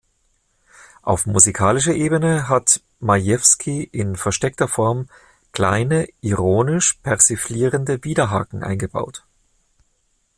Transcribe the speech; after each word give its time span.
Auf 1.03 1.27
musikalischer 1.27 1.93
Ebene 1.93 2.49
hat 2.49 2.81
Majewski 3.01 3.83
in 3.83 4.15
versteckter 4.15 4.67
Form 4.67 5.07
kleine 5.51 6.07
ironisch-persiflierende 6.23 8.03
Widerhaken 8.03 8.63
eingebaut. 8.63 9.23